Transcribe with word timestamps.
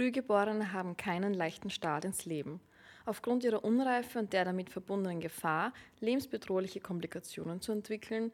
Frühgeborene 0.00 0.72
haben 0.72 0.96
keinen 0.96 1.34
leichten 1.34 1.68
Start 1.68 2.06
ins 2.06 2.24
Leben. 2.24 2.58
Aufgrund 3.04 3.44
ihrer 3.44 3.62
Unreife 3.62 4.18
und 4.18 4.32
der 4.32 4.46
damit 4.46 4.70
verbundenen 4.70 5.20
Gefahr, 5.20 5.74
lebensbedrohliche 5.98 6.80
Komplikationen 6.80 7.60
zu 7.60 7.70
entwickeln, 7.72 8.32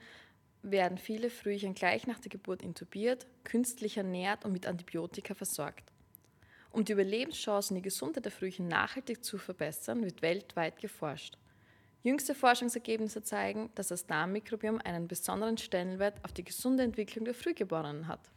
werden 0.63 0.97
viele 0.97 1.29
Frühchen 1.29 1.75
gleich 1.75 2.07
nach 2.07 2.21
der 2.21 2.29
Geburt 2.29 2.63
intubiert, 2.63 3.27
künstlich 3.43 3.97
ernährt 3.97 4.45
und 4.45 4.53
mit 4.53 4.65
Antibiotika 4.65 5.35
versorgt. 5.35 5.91
Um 6.71 6.85
die 6.85 6.93
Überlebenschancen 6.93 7.75
und 7.77 7.83
die 7.83 7.89
Gesundheit 7.89 8.27
der 8.27 8.31
Frühchen 8.31 8.69
nachhaltig 8.69 9.25
zu 9.25 9.37
verbessern, 9.37 10.05
wird 10.05 10.23
weltweit 10.23 10.81
geforscht. 10.81 11.37
Jüngste 12.05 12.37
Forschungsergebnisse 12.37 13.25
zeigen, 13.25 13.71
dass 13.75 13.89
das 13.89 14.07
Darmmikrobiom 14.07 14.81
einen 14.85 15.09
besonderen 15.09 15.59
Stellenwert 15.59 16.25
auf 16.25 16.33
die 16.33 16.45
gesunde 16.45 16.85
Entwicklung 16.85 17.25
der 17.25 17.35
Frühgeborenen 17.35 18.07
hat. 18.07 18.31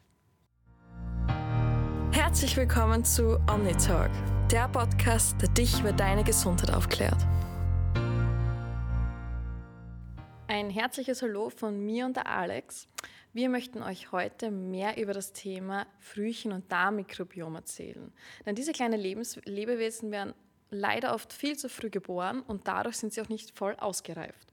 Herzlich 2.21 2.57
willkommen 2.57 3.05
zu 3.05 3.39
OmniTalk, 3.49 4.11
der 4.51 4.67
Podcast, 4.67 5.41
der 5.41 5.47
dich 5.47 5.79
über 5.79 5.93
deine 5.93 6.25
Gesundheit 6.25 6.69
aufklärt. 6.69 7.15
Ein 10.47 10.69
herzliches 10.69 11.21
Hallo 11.21 11.49
von 11.49 11.79
mir 11.79 12.05
und 12.05 12.17
der 12.17 12.27
Alex. 12.27 12.89
Wir 13.31 13.47
möchten 13.47 13.81
euch 13.81 14.11
heute 14.11 14.51
mehr 14.51 15.01
über 15.01 15.13
das 15.13 15.31
Thema 15.31 15.87
Frühchen- 15.99 16.51
und 16.51 16.69
Darmmikrobiom 16.69 17.55
erzählen. 17.55 18.11
Denn 18.45 18.53
diese 18.53 18.73
kleinen 18.73 18.99
Lebens 18.99 19.39
Lebewesen 19.45 20.11
werden 20.11 20.33
leider 20.71 21.15
oft 21.15 21.31
viel 21.31 21.55
zu 21.55 21.69
früh 21.69 21.89
geboren 21.89 22.41
und 22.41 22.67
dadurch 22.67 22.97
sind 22.97 23.13
sie 23.13 23.21
auch 23.21 23.29
nicht 23.29 23.57
voll 23.57 23.77
ausgereift. 23.77 24.48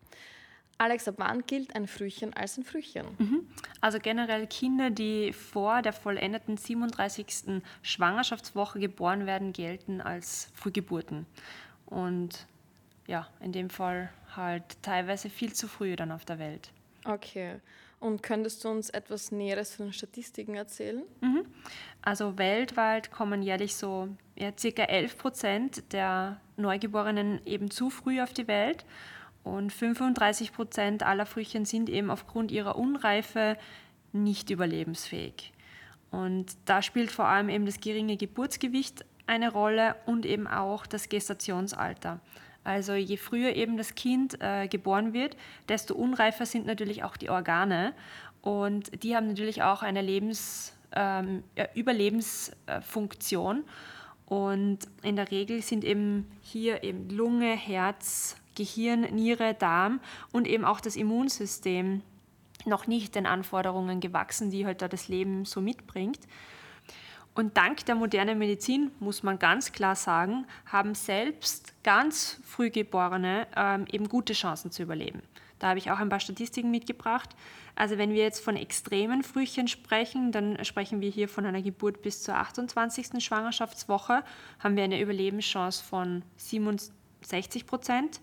Alex, 0.78 1.08
ab 1.08 1.14
wann 1.18 1.46
gilt 1.46 1.74
ein 1.74 1.86
Frühchen 1.86 2.34
als 2.34 2.58
ein 2.58 2.64
Frühchen? 2.64 3.06
Mhm. 3.18 3.48
Also 3.80 3.98
generell 3.98 4.46
Kinder, 4.46 4.90
die 4.90 5.32
vor 5.32 5.80
der 5.80 5.92
vollendeten 5.92 6.56
37. 6.56 7.62
Schwangerschaftswoche 7.82 8.78
geboren 8.78 9.26
werden, 9.26 9.52
gelten 9.52 10.00
als 10.00 10.50
Frühgeburten. 10.54 11.26
Und 11.86 12.46
ja, 13.06 13.27
in 13.41 13.52
dem 13.52 13.70
Fall 13.70 14.10
halt 14.34 14.83
teilweise 14.83 15.30
viel 15.30 15.52
zu 15.52 15.66
früh 15.68 15.96
dann 15.96 16.12
auf 16.12 16.24
der 16.24 16.38
Welt. 16.38 16.70
Okay. 17.05 17.61
Und 17.98 18.22
könntest 18.22 18.62
du 18.64 18.68
uns 18.68 18.90
etwas 18.90 19.33
Näheres 19.33 19.74
von 19.74 19.86
den 19.86 19.92
Statistiken 19.92 20.55
erzählen? 20.55 21.02
Mhm. 21.22 21.46
Also 22.02 22.36
weltweit 22.36 23.11
kommen 23.11 23.42
jährlich 23.42 23.74
so 23.74 24.08
ja, 24.36 24.52
circa 24.56 24.84
11 24.84 25.16
Prozent 25.16 25.92
der 25.92 26.40
Neugeborenen 26.56 27.40
eben 27.46 27.70
zu 27.70 27.88
früh 27.88 28.20
auf 28.20 28.34
die 28.34 28.48
Welt. 28.48 28.84
Und 29.47 29.72
35 29.72 30.52
Prozent 30.52 31.05
aller 31.05 31.25
Frühchen 31.25 31.66
sind 31.66 31.89
eben 31.89 32.11
aufgrund 32.11 32.50
ihrer 32.50 32.75
Unreife 32.75 33.56
nicht 34.12 34.50
überlebensfähig. 34.50 35.52
Und 36.11 36.56
da 36.64 36.83
spielt 36.83 37.12
vor 37.12 37.27
allem 37.27 37.48
eben 37.48 37.64
das 37.64 37.78
geringe 37.78 38.17
Geburtsgewicht 38.17 39.05
eine 39.28 39.52
Rolle 39.52 39.94
und 40.05 40.27
eben 40.27 40.48
auch 40.48 40.84
das 40.84 41.08
Gestationsalter. 41.08 42.19
Also 42.64 42.94
je 42.94 43.17
früher 43.17 43.55
eben 43.55 43.77
das 43.77 43.94
Kind 43.94 44.36
äh, 44.41 44.67
geboren 44.67 45.12
wird, 45.12 45.36
desto 45.69 45.94
unreifer 45.94 46.44
sind 46.44 46.67
natürlich 46.67 47.05
auch 47.05 47.17
die 47.17 47.30
Organe. 47.30 47.94
Und 48.42 49.05
die 49.05 49.14
haben 49.14 49.28
natürlich 49.28 49.62
auch 49.62 49.83
eine 49.83 50.02
Lebens, 50.02 50.77
ähm, 50.91 51.44
Überlebensfunktion. 51.77 53.62
Und 54.24 54.78
in 55.05 55.14
der 55.14 55.30
Regel 55.30 55.62
sind 55.62 55.84
eben 55.84 56.27
hier 56.41 56.83
eben 56.83 57.08
Lunge, 57.11 57.55
Herz, 57.55 58.36
Gehirn, 58.56 59.02
Niere, 59.14 59.54
Darm 59.54 60.00
und 60.32 60.48
eben 60.48 60.64
auch 60.64 60.80
das 60.80 60.96
Immunsystem 60.96 62.02
noch 62.64 62.86
nicht 62.86 63.14
den 63.14 63.26
Anforderungen 63.26 64.00
gewachsen, 64.00 64.50
die 64.50 64.66
halt 64.66 64.82
da 64.82 64.88
das 64.88 65.08
Leben 65.08 65.44
so 65.44 65.60
mitbringt. 65.60 66.18
Und 67.34 67.58
dank 67.58 67.84
der 67.84 67.94
modernen 67.94 68.38
Medizin, 68.38 68.90
muss 68.98 69.22
man 69.22 69.38
ganz 69.38 69.72
klar 69.72 69.94
sagen, 69.94 70.46
haben 70.64 70.94
selbst 70.94 71.74
ganz 71.84 72.40
Frühgeborene 72.44 73.46
ähm, 73.54 73.84
eben 73.92 74.08
gute 74.08 74.32
Chancen 74.32 74.70
zu 74.70 74.82
überleben. 74.82 75.22
Da 75.58 75.68
habe 75.68 75.78
ich 75.78 75.90
auch 75.90 75.98
ein 75.98 76.08
paar 76.08 76.20
Statistiken 76.20 76.70
mitgebracht. 76.70 77.36
Also 77.74 77.98
wenn 77.98 78.11
wir 78.11 78.22
jetzt 78.22 78.42
von 78.42 78.56
extremen 78.56 79.22
Frühchen 79.22 79.68
sprechen, 79.68 80.33
dann 80.33 80.64
sprechen 80.64 81.02
wir 81.02 81.11
hier 81.11 81.28
von 81.28 81.45
einer 81.45 81.61
Geburt 81.61 82.00
bis 82.00 82.22
zur 82.22 82.36
28. 82.36 83.22
Schwangerschaftswoche, 83.22 84.24
haben 84.58 84.77
wir 84.77 84.84
eine 84.84 85.00
Überlebenschance 85.00 85.84
von 85.84 86.22
67 86.36 87.66
Prozent. 87.66 88.20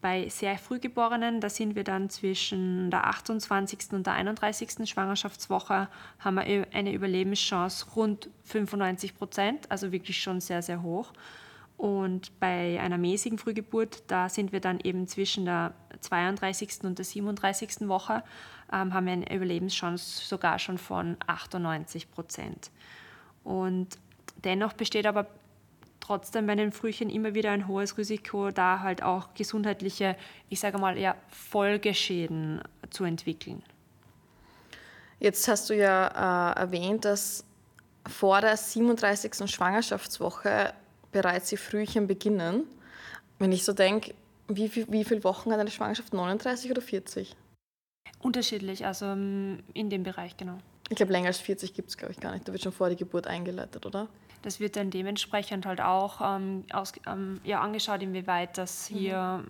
Bei 0.00 0.28
sehr 0.28 0.58
Frühgeborenen, 0.58 1.40
da 1.40 1.48
sind 1.48 1.74
wir 1.74 1.84
dann 1.84 2.10
zwischen 2.10 2.90
der 2.90 3.06
28. 3.06 3.92
und 3.92 4.06
der 4.06 4.14
31. 4.14 4.88
Schwangerschaftswoche, 4.88 5.88
haben 6.18 6.36
wir 6.36 6.66
eine 6.72 6.92
Überlebenschance 6.92 7.86
rund 7.96 8.28
95 8.44 9.16
Prozent, 9.16 9.70
also 9.70 9.92
wirklich 9.92 10.20
schon 10.20 10.40
sehr, 10.40 10.62
sehr 10.62 10.82
hoch. 10.82 11.12
Und 11.76 12.38
bei 12.40 12.80
einer 12.80 12.98
mäßigen 12.98 13.38
Frühgeburt, 13.38 14.04
da 14.06 14.28
sind 14.28 14.52
wir 14.52 14.60
dann 14.60 14.80
eben 14.80 15.06
zwischen 15.06 15.44
der 15.44 15.74
32. 16.00 16.84
und 16.84 16.98
der 16.98 17.04
37. 17.04 17.88
Woche, 17.88 18.22
ähm, 18.72 18.94
haben 18.94 19.06
wir 19.06 19.12
eine 19.12 19.34
Überlebenschance 19.34 20.26
sogar 20.26 20.58
schon 20.58 20.78
von 20.78 21.16
98 21.26 22.10
Prozent. 22.10 22.70
Und 23.44 23.98
dennoch 24.44 24.72
besteht 24.72 25.06
aber 25.06 25.26
trotzdem 26.06 26.46
bei 26.46 26.54
den 26.54 26.72
Frühchen 26.72 27.10
immer 27.10 27.34
wieder 27.34 27.50
ein 27.50 27.66
hohes 27.66 27.98
Risiko, 27.98 28.50
da 28.50 28.80
halt 28.80 29.02
auch 29.02 29.34
gesundheitliche, 29.34 30.16
ich 30.48 30.60
sage 30.60 30.78
mal, 30.78 30.96
eher 30.96 31.16
Folgeschäden 31.28 32.62
zu 32.90 33.04
entwickeln. 33.04 33.62
Jetzt 35.18 35.48
hast 35.48 35.70
du 35.70 35.74
ja 35.74 36.52
äh, 36.52 36.60
erwähnt, 36.60 37.04
dass 37.04 37.44
vor 38.06 38.40
der 38.40 38.56
37. 38.56 39.50
Schwangerschaftswoche 39.50 40.72
bereits 41.10 41.48
die 41.48 41.56
Frühchen 41.56 42.06
beginnen. 42.06 42.64
Wenn 43.38 43.50
ich 43.50 43.64
so 43.64 43.72
denke, 43.72 44.14
wie, 44.48 44.74
wie, 44.76 44.86
wie 44.88 45.04
viele 45.04 45.24
Wochen 45.24 45.50
hat 45.50 45.58
eine 45.58 45.70
Schwangerschaft? 45.70 46.12
39 46.12 46.70
oder 46.70 46.82
40? 46.82 47.34
Unterschiedlich, 48.20 48.86
also 48.86 49.06
ähm, 49.06 49.62
in 49.74 49.90
dem 49.90 50.04
Bereich, 50.04 50.36
genau. 50.36 50.58
Ich 50.88 50.96
glaube, 50.96 51.12
länger 51.12 51.28
als 51.28 51.38
40 51.38 51.74
gibt 51.74 51.88
es, 51.88 51.96
glaube 51.96 52.12
ich, 52.12 52.20
gar 52.20 52.32
nicht. 52.32 52.46
Da 52.46 52.52
wird 52.52 52.62
schon 52.62 52.72
vor 52.72 52.88
der 52.88 52.96
Geburt 52.96 53.26
eingeleitet, 53.26 53.84
oder? 53.86 54.08
Das 54.42 54.60
wird 54.60 54.76
dann 54.76 54.90
dementsprechend 54.90 55.66
halt 55.66 55.80
auch 55.80 56.20
ähm, 56.22 56.64
aus, 56.72 56.92
ähm, 57.06 57.40
ja, 57.44 57.60
angeschaut, 57.60 58.02
inwieweit 58.02 58.58
das 58.58 58.90
mhm. 58.90 58.96
hier 58.96 59.44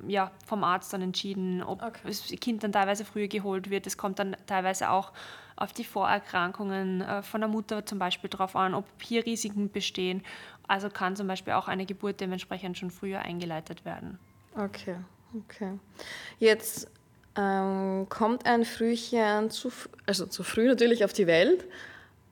mhm. 0.00 0.10
ja, 0.10 0.30
vom 0.46 0.64
Arzt 0.64 0.92
dann 0.92 1.02
entschieden, 1.02 1.62
ob 1.62 1.82
okay. 1.82 2.00
das 2.04 2.26
Kind 2.40 2.62
dann 2.62 2.72
teilweise 2.72 3.04
früher 3.04 3.28
geholt 3.28 3.70
wird. 3.70 3.86
Es 3.86 3.96
kommt 3.96 4.18
dann 4.18 4.36
teilweise 4.46 4.90
auch 4.90 5.12
auf 5.56 5.72
die 5.72 5.84
Vorerkrankungen 5.84 7.00
äh, 7.00 7.22
von 7.22 7.40
der 7.40 7.48
Mutter 7.48 7.86
zum 7.86 7.98
Beispiel 7.98 8.28
drauf 8.28 8.56
an, 8.56 8.74
ob 8.74 8.86
hier 9.00 9.24
Risiken 9.24 9.70
bestehen. 9.70 10.22
Also 10.66 10.88
kann 10.88 11.14
zum 11.16 11.26
Beispiel 11.26 11.52
auch 11.52 11.68
eine 11.68 11.86
Geburt 11.86 12.20
dementsprechend 12.20 12.78
schon 12.78 12.90
früher 12.90 13.20
eingeleitet 13.20 13.84
werden. 13.84 14.18
Okay, 14.56 14.96
okay. 15.34 15.78
Jetzt 16.38 16.88
ähm, 17.36 18.06
kommt 18.08 18.46
ein 18.46 18.64
Frühchen 18.64 19.50
zu, 19.50 19.72
also 20.06 20.26
zu 20.26 20.42
früh 20.42 20.66
natürlich 20.66 21.04
auf 21.04 21.12
die 21.12 21.26
Welt 21.26 21.64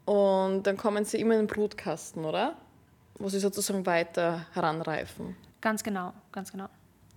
und 0.05 0.63
dann 0.65 0.77
kommen 0.77 1.05
sie 1.05 1.21
immer 1.21 1.35
in 1.35 1.41
den 1.41 1.47
Brutkasten, 1.47 2.25
oder? 2.25 2.57
Wo 3.19 3.29
sie 3.29 3.39
sozusagen 3.39 3.87
weiter 3.87 4.47
heranreifen. 4.53 5.37
Ganz 5.61 5.83
genau, 5.83 6.13
ganz 6.33 6.51
genau. 6.51 6.69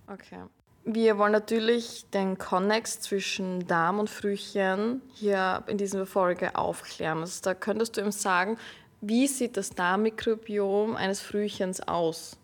Okay. 0.06 0.38
Wir 0.84 1.18
wollen 1.18 1.32
natürlich 1.32 2.08
den 2.10 2.38
Konnex 2.38 3.00
zwischen 3.00 3.66
Darm 3.66 3.98
und 3.98 4.08
Frühchen 4.08 5.02
hier 5.14 5.64
in 5.66 5.78
dieser 5.78 6.06
Folge 6.06 6.54
aufklären. 6.54 7.18
Also 7.18 7.42
da 7.42 7.54
könntest 7.54 7.96
du 7.96 8.02
ihm 8.02 8.12
sagen, 8.12 8.56
wie 9.00 9.26
sieht 9.26 9.56
das 9.56 9.70
Darmmikrobiom 9.70 10.94
eines 10.94 11.20
Frühchens 11.20 11.80
aus? 11.80 12.38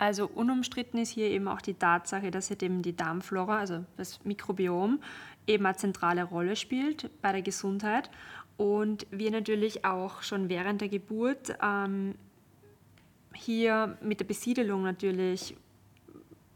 Also 0.00 0.26
unumstritten 0.26 0.98
ist 0.98 1.10
hier 1.10 1.28
eben 1.28 1.46
auch 1.46 1.60
die 1.60 1.74
Tatsache, 1.74 2.30
dass 2.30 2.50
eben 2.50 2.82
die 2.82 2.96
Darmflora, 2.96 3.58
also 3.58 3.84
das 3.96 4.24
Mikrobiom, 4.24 5.00
eben 5.46 5.66
eine 5.66 5.76
zentrale 5.76 6.24
Rolle 6.24 6.56
spielt 6.56 7.10
bei 7.22 7.32
der 7.32 7.42
Gesundheit 7.42 8.10
und 8.60 9.06
wir 9.10 9.30
natürlich 9.30 9.86
auch 9.86 10.20
schon 10.20 10.50
während 10.50 10.82
der 10.82 10.90
Geburt 10.90 11.56
ähm, 11.62 12.14
hier 13.32 13.96
mit 14.02 14.20
der 14.20 14.26
Besiedelung 14.26 14.82
natürlich, 14.82 15.56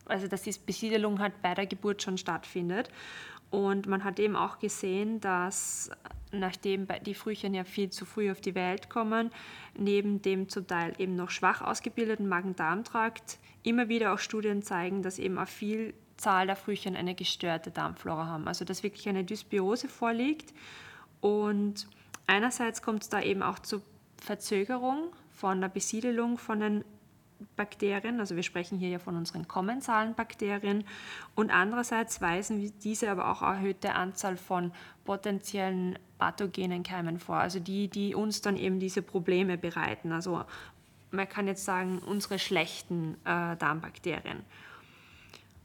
also 0.05 0.29
dass 0.29 0.43
die 0.43 0.55
Besiedelung 0.67 1.19
halt 1.19 1.41
bei 1.41 1.55
der 1.55 1.65
Geburt 1.65 2.03
schon 2.03 2.19
stattfindet. 2.19 2.91
Und 3.49 3.87
man 3.87 4.05
hat 4.05 4.21
eben 4.21 4.37
auch 4.37 4.59
gesehen, 4.59 5.19
dass 5.23 5.91
nachdem 6.31 6.87
die 7.07 7.15
Frühchen 7.15 7.55
ja 7.55 7.65
viel 7.65 7.89
zu 7.89 8.05
früh 8.05 8.31
auf 8.31 8.43
die 8.43 8.55
Welt 8.55 8.91
kommen, 8.91 9.31
neben 9.75 10.21
dem 10.21 10.51
zum 10.51 10.67
Teil 10.67 10.93
eben 10.99 11.17
noch 11.17 11.31
schwach 11.31 11.63
ausgebildeten 11.63 12.29
Magen-Darm-Trakt 12.29 13.39
immer 13.63 13.89
wieder 13.89 14.13
auch 14.13 14.19
Studien 14.19 14.61
zeigen, 14.61 15.01
dass 15.01 15.19
eben 15.19 15.39
eine 15.39 15.47
Vielzahl 15.47 16.49
der 16.49 16.57
Frühchen 16.57 16.97
eine 16.97 17.15
gestörte 17.15 17.71
Darmflora 17.71 18.27
haben. 18.27 18.47
Also 18.47 18.67
dass 18.67 18.83
wirklich 18.83 19.09
eine 19.09 19.25
Dysbiose 19.25 19.89
vorliegt. 19.89 20.53
Und 21.23 21.87
einerseits 22.27 22.83
kommt 22.83 23.03
es 23.03 23.09
da 23.09 23.21
eben 23.21 23.43
auch 23.43 23.59
zu 23.59 23.83
Verzögerung 24.21 25.13
von 25.31 25.61
der 25.61 25.69
Besiedelung 25.69 26.39
von 26.39 26.61
den 26.61 26.85
Bakterien, 27.57 28.21
also 28.21 28.37
wir 28.37 28.43
sprechen 28.43 28.79
hier 28.79 28.89
ja 28.89 28.99
von 28.99 29.17
unseren 29.17 29.47
kommensalen 29.47 30.15
Bakterien, 30.15 30.85
und 31.35 31.51
andererseits 31.51 32.21
weisen 32.21 32.73
diese 32.81 33.11
aber 33.11 33.31
auch 33.31 33.43
erhöhte 33.43 33.95
Anzahl 33.95 34.37
von 34.37 34.73
potenziellen 35.05 35.99
pathogenen 36.19 36.83
Keimen 36.83 37.19
vor, 37.19 37.37
also 37.37 37.61
die, 37.61 37.89
die 37.89 38.15
uns 38.15 38.41
dann 38.41 38.57
eben 38.57 38.81
diese 38.81 39.03
Probleme 39.03 39.59
bereiten. 39.59 40.13
Also 40.13 40.45
man 41.11 41.29
kann 41.29 41.47
jetzt 41.47 41.65
sagen, 41.65 41.99
unsere 41.99 42.39
schlechten 42.39 43.15
äh, 43.25 43.57
Darmbakterien. 43.57 44.43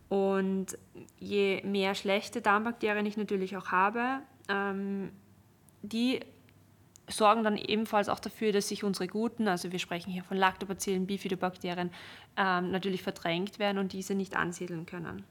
Und 0.09 0.77
je 1.19 1.61
mehr 1.63 1.95
schlechte 1.95 2.41
Darmbakterien 2.41 3.05
ich 3.05 3.15
natürlich 3.15 3.55
auch 3.55 3.67
habe, 3.67 4.19
ähm, 4.47 5.11
die 5.81 6.19
sorgen 7.09 7.43
dann 7.43 7.57
ebenfalls 7.57 8.09
auch 8.09 8.19
dafür, 8.19 8.51
dass 8.51 8.69
sich 8.69 8.83
unsere 8.83 9.07
guten, 9.07 9.47
also 9.47 9.71
wir 9.71 9.79
sprechen 9.79 10.11
hier 10.11 10.23
von 10.23 10.37
Lactobacillen, 10.37 11.07
Bifidobakterien, 11.07 11.91
ähm, 12.37 12.71
natürlich 12.71 13.03
verdrängt 13.03 13.59
werden 13.59 13.77
und 13.77 13.93
diese 13.93 14.15
nicht 14.15 14.35
ansiedeln 14.35 14.85
können. 14.85 15.23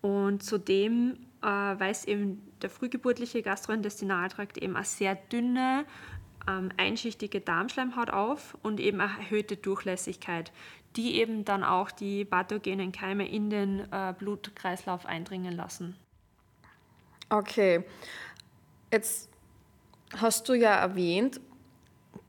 Und 0.00 0.42
zudem 0.42 1.18
äh, 1.42 1.46
weist 1.46 2.08
eben 2.08 2.42
der 2.62 2.70
frühgeburtliche 2.70 3.42
Gastrointestinaltrakt 3.42 4.58
eben 4.58 4.76
eine 4.76 4.84
sehr 4.84 5.14
dünne, 5.14 5.84
ähm, 6.48 6.70
einschichtige 6.76 7.40
Darmschleimhaut 7.40 8.10
auf 8.10 8.56
und 8.62 8.80
eben 8.80 9.00
eine 9.00 9.12
erhöhte 9.18 9.56
Durchlässigkeit, 9.56 10.52
die 10.96 11.16
eben 11.16 11.44
dann 11.44 11.62
auch 11.62 11.90
die 11.90 12.24
pathogenen 12.24 12.92
Keime 12.92 13.28
in 13.28 13.50
den 13.50 13.80
äh, 13.92 14.14
Blutkreislauf 14.18 15.06
eindringen 15.06 15.54
lassen. 15.54 15.96
Okay, 17.28 17.84
jetzt 18.92 19.29
hast 20.16 20.48
du 20.48 20.54
ja 20.54 20.74
erwähnt, 20.74 21.40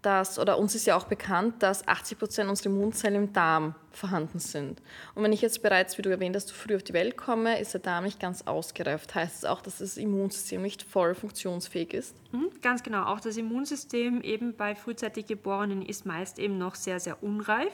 dass, 0.02 0.40
oder 0.40 0.58
uns 0.58 0.74
ist 0.74 0.88
ja 0.88 0.96
auch 0.96 1.04
bekannt, 1.04 1.62
dass 1.62 1.88
80 1.88 2.18
Prozent 2.18 2.50
unserer 2.50 2.68
Immunzellen 2.68 3.24
im 3.24 3.34
Darm 3.34 3.76
vorhanden 3.92 4.40
sind. 4.40 4.82
Und 5.14 5.24
wenn 5.24 5.32
ich 5.32 5.42
jetzt 5.42 5.62
bereits, 5.62 5.98
wie 5.98 6.02
du 6.02 6.10
erwähnt 6.10 6.36
hast, 6.36 6.52
früh 6.52 6.76
auf 6.76 6.84
die 6.84 6.94
Welt 6.94 7.18
komme, 7.18 7.60
ist 7.60 7.74
der 7.74 7.82
Darm 7.82 8.06
nicht 8.06 8.20
ganz 8.20 8.44
ausgereift. 8.44 9.14
Heißt 9.14 9.38
es 9.38 9.46
auch, 9.46 9.62
dass 9.62 9.78
das 9.78 9.98
Immunsystem 9.98 10.62
nicht 10.62 10.82
voll 10.82 11.14
funktionsfähig 11.14 11.94
ist? 11.94 12.16
Mhm, 12.32 12.50
ganz 12.62 12.82
genau. 12.82 13.06
Auch 13.06 13.20
das 13.20 13.38
Immunsystem 13.38 14.22
eben 14.22 14.56
bei 14.56 14.76
frühzeitig 14.76 15.28
Geborenen 15.28 15.84
ist 15.84 16.06
meist 16.06 16.40
eben 16.40 16.58
noch 16.58 16.76
sehr, 16.76 17.00
sehr 17.00 17.22
unreif. 17.22 17.74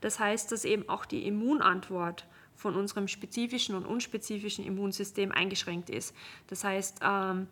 Das 0.00 0.18
heißt, 0.18 0.52
dass 0.52 0.64
eben 0.64 0.88
auch 0.88 1.04
die 1.04 1.26
Immunantwort 1.26 2.26
von 2.54 2.74
unserem 2.74 3.06
spezifischen 3.06 3.74
und 3.74 3.84
unspezifischen 3.84 4.64
Immunsystem 4.64 5.30
eingeschränkt 5.30 5.90
ist. 5.90 6.14
Das 6.46 6.64
heißt, 6.64 7.00
ähm, 7.02 7.48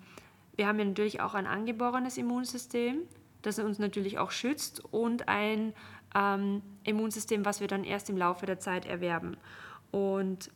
wir 0.56 0.66
haben 0.66 0.78
ja 0.78 0.84
natürlich 0.84 1.20
auch 1.20 1.34
ein 1.34 1.46
angeborenes 1.46 2.16
Immunsystem, 2.16 3.02
das 3.42 3.58
uns 3.58 3.78
natürlich 3.78 4.18
auch 4.18 4.30
schützt 4.30 4.82
und 4.92 5.28
ein 5.28 5.74
ähm, 6.14 6.62
Immunsystem, 6.84 7.44
was 7.44 7.60
wir 7.60 7.68
dann 7.68 7.84
erst 7.84 8.08
im 8.08 8.16
Laufe 8.16 8.46
der 8.46 8.58
Zeit 8.58 8.86
erwerben. 8.86 9.36
Und 9.90 10.50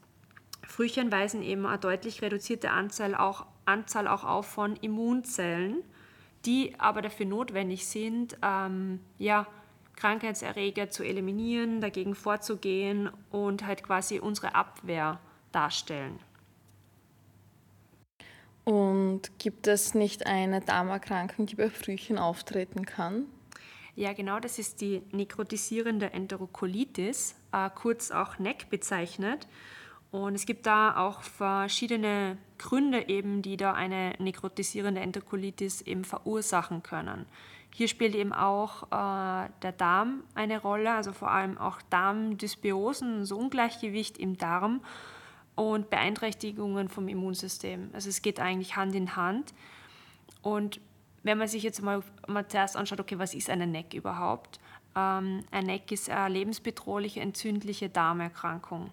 Frühchen 0.62 1.10
weisen 1.10 1.42
eben 1.42 1.66
eine 1.66 1.78
deutlich 1.78 2.22
reduzierte 2.22 2.70
Anzahl 2.70 3.14
auch, 3.14 3.46
Anzahl 3.64 4.08
auch 4.08 4.24
auf 4.24 4.46
von 4.46 4.76
Immunzellen, 4.76 5.82
die 6.44 6.78
aber 6.78 7.02
dafür 7.02 7.26
notwendig 7.26 7.86
sind, 7.86 8.36
ähm, 8.42 9.00
ja, 9.18 9.46
Krankheitserreger 9.96 10.90
zu 10.90 11.02
eliminieren, 11.02 11.80
dagegen 11.80 12.14
vorzugehen 12.14 13.10
und 13.30 13.66
halt 13.66 13.82
quasi 13.82 14.20
unsere 14.20 14.54
Abwehr 14.54 15.18
darstellen. 15.50 16.20
Und 18.68 19.38
gibt 19.38 19.66
es 19.66 19.94
nicht 19.94 20.26
eine 20.26 20.60
Darmerkrankung, 20.60 21.46
die 21.46 21.54
bei 21.54 21.70
Frühchen 21.70 22.18
auftreten 22.18 22.84
kann? 22.84 23.24
Ja, 23.96 24.12
genau, 24.12 24.40
das 24.40 24.58
ist 24.58 24.82
die 24.82 25.00
nekrotisierende 25.10 26.12
Enterokolitis, 26.12 27.34
äh, 27.52 27.70
kurz 27.74 28.10
auch 28.10 28.38
NEC 28.38 28.68
bezeichnet. 28.68 29.48
Und 30.10 30.34
es 30.34 30.44
gibt 30.44 30.66
da 30.66 30.98
auch 30.98 31.22
verschiedene 31.22 32.36
Gründe 32.58 33.08
eben, 33.08 33.40
die 33.40 33.56
da 33.56 33.72
eine 33.72 34.12
nekrotisierende 34.18 35.00
Enterokolitis 35.00 35.80
eben 35.80 36.04
verursachen 36.04 36.82
können. 36.82 37.24
Hier 37.74 37.88
spielt 37.88 38.14
eben 38.14 38.34
auch 38.34 38.82
äh, 38.82 39.48
der 39.62 39.72
Darm 39.72 40.24
eine 40.34 40.60
Rolle, 40.60 40.92
also 40.92 41.14
vor 41.14 41.30
allem 41.30 41.56
auch 41.56 41.80
Darmdysbiosen, 41.88 43.24
so 43.24 43.38
Ungleichgewicht 43.38 44.18
im 44.18 44.36
Darm 44.36 44.82
und 45.58 45.90
Beeinträchtigungen 45.90 46.88
vom 46.88 47.08
Immunsystem. 47.08 47.90
Also 47.92 48.08
es 48.08 48.22
geht 48.22 48.38
eigentlich 48.38 48.76
Hand 48.76 48.94
in 48.94 49.16
Hand. 49.16 49.52
Und 50.40 50.80
wenn 51.24 51.36
man 51.36 51.48
sich 51.48 51.64
jetzt 51.64 51.82
mal, 51.82 52.00
mal 52.28 52.46
zuerst 52.46 52.76
anschaut, 52.76 53.00
okay, 53.00 53.18
was 53.18 53.34
ist 53.34 53.50
eine 53.50 53.66
NEC 53.66 53.94
überhaupt? 53.94 54.60
Ähm, 54.94 55.42
ein 55.50 55.66
NEC 55.66 55.90
ist 55.90 56.10
eine 56.10 56.32
lebensbedrohliche 56.32 57.18
entzündliche 57.20 57.88
Darmerkrankung. 57.88 58.92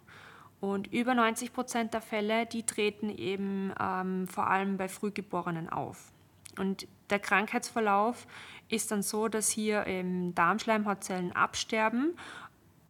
Und 0.59 0.91
über 0.91 1.13
90 1.13 1.53
Prozent 1.53 1.93
der 1.93 2.01
Fälle, 2.01 2.47
die 2.47 2.63
treten 2.63 3.15
eben 3.15 3.71
ähm, 3.79 4.27
vor 4.27 4.47
allem 4.47 4.77
bei 4.77 4.89
Frühgeborenen 4.89 5.69
auf. 5.69 6.11
Und 6.57 6.87
der 7.11 7.19
Krankheitsverlauf 7.19 8.25
ist 8.69 8.89
dann 8.89 9.03
so, 9.03 9.27
dass 9.27 9.49
hier 9.49 9.85
Darmschleimhautzellen 10.33 11.33
absterben 11.33 12.17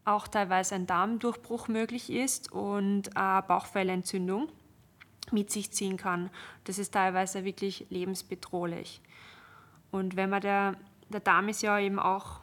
auch 0.06 0.28
teilweise 0.28 0.76
ein 0.76 0.86
Darmdurchbruch 0.86 1.68
möglich 1.68 2.12
ist 2.12 2.52
und 2.52 3.18
eine 3.18 3.42
Bauchfellentzündung 3.42 4.50
mit 5.32 5.52
sich 5.52 5.72
ziehen 5.72 5.98
kann. 5.98 6.30
Das 6.64 6.78
ist 6.78 6.94
teilweise 6.94 7.44
wirklich 7.44 7.88
lebensbedrohlich. 7.90 9.02
Und 9.92 10.16
wenn 10.16 10.30
man 10.30 10.42
der, 10.42 10.76
der 11.10 11.20
Darm 11.20 11.50
ist 11.50 11.64
ja 11.64 11.80
eben 11.80 12.00
auch, 12.00 12.40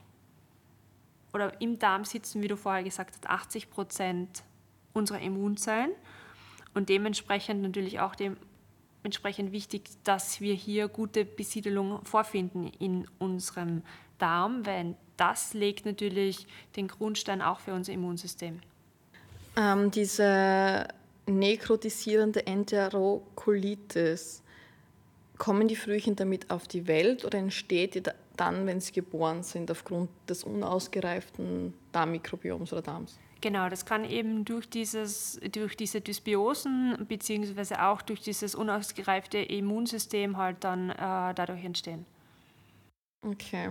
oder 1.32 1.60
im 1.60 1.78
Darm 1.78 2.04
sitzen, 2.04 2.42
wie 2.42 2.48
du 2.48 2.56
vorher 2.56 2.82
gesagt 2.82 3.14
hast, 3.14 3.28
80 3.28 3.70
Prozent 3.70 4.42
unserer 4.92 5.20
Immunzellen 5.20 5.92
und 6.74 6.88
dementsprechend 6.88 7.62
natürlich 7.62 8.00
auch 8.00 8.14
dementsprechend 8.14 9.52
wichtig, 9.52 9.88
dass 10.04 10.40
wir 10.40 10.54
hier 10.54 10.88
gute 10.88 11.24
Besiedelung 11.24 12.04
vorfinden 12.04 12.66
in 12.78 13.06
unserem 13.18 13.82
Darm, 14.18 14.66
weil 14.66 14.96
das 15.22 15.54
legt 15.54 15.86
natürlich 15.86 16.48
den 16.74 16.88
Grundstein 16.88 17.40
auch 17.40 17.60
für 17.60 17.72
unser 17.72 17.92
Immunsystem. 17.92 18.60
Ähm, 19.56 19.92
diese 19.92 20.88
nekrotisierende 21.26 22.44
Enterokolitis, 22.44 24.42
kommen 25.38 25.68
die 25.68 25.76
Frühchen 25.76 26.16
damit 26.16 26.50
auf 26.50 26.66
die 26.66 26.86
Welt 26.88 27.24
oder 27.24 27.38
entsteht 27.38 27.94
die 27.94 28.02
dann, 28.36 28.66
wenn 28.66 28.80
sie 28.80 28.92
geboren 28.92 29.44
sind, 29.44 29.70
aufgrund 29.70 30.10
des 30.28 30.42
unausgereiften 30.42 31.72
Darmmikrobioms 31.92 32.72
oder 32.72 32.82
Darms? 32.82 33.18
Genau, 33.40 33.68
das 33.68 33.84
kann 33.84 34.04
eben 34.04 34.44
durch, 34.44 34.68
dieses, 34.68 35.40
durch 35.50 35.76
diese 35.76 36.00
Dysbiosen 36.00 37.06
beziehungsweise 37.08 37.82
auch 37.82 38.02
durch 38.02 38.20
dieses 38.20 38.54
unausgereifte 38.54 39.38
Immunsystem 39.38 40.36
halt 40.36 40.58
dann 40.64 40.90
äh, 40.90 41.34
dadurch 41.34 41.64
entstehen. 41.64 42.06
Okay. 43.26 43.70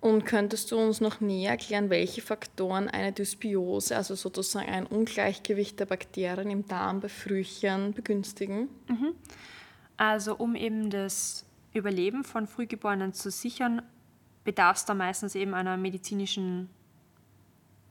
Und 0.00 0.24
könntest 0.24 0.70
du 0.70 0.78
uns 0.78 1.00
noch 1.00 1.20
näher 1.20 1.52
erklären, 1.52 1.90
welche 1.90 2.22
Faktoren 2.22 2.88
eine 2.88 3.12
Dysbiose, 3.12 3.96
also 3.96 4.14
sozusagen 4.14 4.68
ein 4.68 4.86
Ungleichgewicht 4.86 5.80
der 5.80 5.86
Bakterien 5.86 6.50
im 6.50 6.66
Darm 6.68 7.00
bei 7.00 7.08
Frühchen 7.08 7.92
begünstigen? 7.94 8.68
Mhm. 8.88 9.14
Also 9.96 10.36
um 10.36 10.54
eben 10.54 10.90
das 10.90 11.44
Überleben 11.72 12.22
von 12.22 12.46
Frühgeborenen 12.46 13.12
zu 13.12 13.30
sichern, 13.30 13.82
bedarf 14.44 14.76
es 14.76 14.84
da 14.84 14.94
meistens 14.94 15.34
eben 15.34 15.52
einer 15.52 15.76
medizinischen 15.76 16.70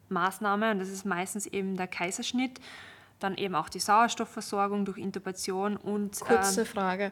Maßnahme 0.07 0.71
und 0.71 0.79
das 0.79 0.89
ist 0.89 1.05
meistens 1.05 1.45
eben 1.45 1.75
der 1.75 1.87
Kaiserschnitt, 1.87 2.61
dann 3.19 3.35
eben 3.35 3.55
auch 3.55 3.67
die 3.67 3.79
Sauerstoffversorgung 3.79 4.85
durch 4.85 4.97
Intubation 4.97 5.75
und... 5.75 6.19
Kurze 6.21 6.61
äh, 6.61 6.65
Frage, 6.65 7.11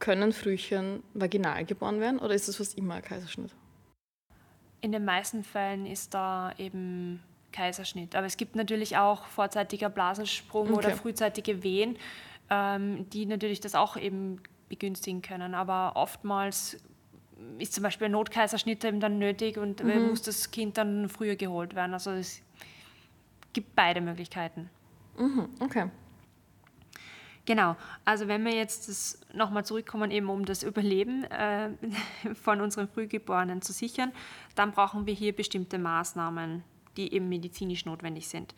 können 0.00 0.32
Frühchen 0.32 1.04
vaginal 1.14 1.64
geboren 1.64 2.00
werden 2.00 2.18
oder 2.18 2.34
ist 2.34 2.48
das 2.48 2.56
fast 2.56 2.76
immer 2.76 2.94
ein 2.94 3.02
Kaiserschnitt? 3.02 3.54
In 4.86 4.92
den 4.92 5.04
meisten 5.04 5.42
Fällen 5.42 5.84
ist 5.84 6.14
da 6.14 6.52
eben 6.58 7.20
Kaiserschnitt. 7.50 8.14
Aber 8.14 8.24
es 8.24 8.36
gibt 8.36 8.54
natürlich 8.54 8.96
auch 8.96 9.26
vorzeitiger 9.26 9.88
Blasensprung 9.88 10.68
okay. 10.68 10.76
oder 10.76 10.90
frühzeitige 10.92 11.64
Wehen, 11.64 11.96
ähm, 12.50 13.10
die 13.10 13.26
natürlich 13.26 13.58
das 13.58 13.74
auch 13.74 13.96
eben 13.96 14.40
begünstigen 14.68 15.22
können. 15.22 15.56
Aber 15.56 15.96
oftmals 15.96 16.76
ist 17.58 17.72
zum 17.72 17.82
Beispiel 17.82 18.04
ein 18.04 18.12
Notkaiserschnitt 18.12 18.84
eben 18.84 19.00
dann 19.00 19.18
nötig 19.18 19.58
und 19.58 19.82
mhm. 19.82 20.10
muss 20.10 20.22
das 20.22 20.52
Kind 20.52 20.78
dann 20.78 21.08
früher 21.08 21.34
geholt 21.34 21.74
werden. 21.74 21.92
Also 21.92 22.12
es 22.12 22.40
gibt 23.52 23.74
beide 23.74 24.00
Möglichkeiten. 24.00 24.70
Mhm. 25.18 25.48
Okay. 25.58 25.90
Genau, 27.46 27.76
also 28.04 28.26
wenn 28.26 28.44
wir 28.44 28.52
jetzt 28.52 29.24
nochmal 29.32 29.64
zurückkommen, 29.64 30.10
eben 30.10 30.28
um 30.28 30.44
das 30.44 30.64
Überleben 30.64 31.24
äh, 31.24 31.70
von 32.34 32.60
unseren 32.60 32.88
Frühgeborenen 32.88 33.62
zu 33.62 33.72
sichern, 33.72 34.12
dann 34.56 34.72
brauchen 34.72 35.06
wir 35.06 35.14
hier 35.14 35.34
bestimmte 35.34 35.78
Maßnahmen, 35.78 36.64
die 36.96 37.14
eben 37.14 37.28
medizinisch 37.28 37.86
notwendig 37.86 38.28
sind. 38.28 38.54